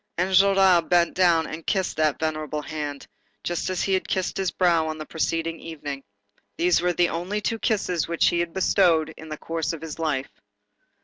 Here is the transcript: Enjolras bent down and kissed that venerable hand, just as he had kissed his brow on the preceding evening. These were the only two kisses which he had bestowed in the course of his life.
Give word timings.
Enjolras 0.17 0.81
bent 0.89 1.13
down 1.13 1.45
and 1.45 1.63
kissed 1.67 1.97
that 1.97 2.17
venerable 2.19 2.63
hand, 2.63 3.05
just 3.43 3.69
as 3.69 3.83
he 3.83 3.93
had 3.93 4.07
kissed 4.07 4.35
his 4.35 4.49
brow 4.49 4.87
on 4.87 4.97
the 4.97 5.05
preceding 5.05 5.59
evening. 5.59 6.03
These 6.57 6.81
were 6.81 6.93
the 6.93 7.09
only 7.09 7.39
two 7.39 7.59
kisses 7.59 8.07
which 8.07 8.29
he 8.29 8.39
had 8.39 8.51
bestowed 8.51 9.09
in 9.15 9.29
the 9.29 9.37
course 9.37 9.73
of 9.73 9.81
his 9.83 9.99
life. 9.99 10.39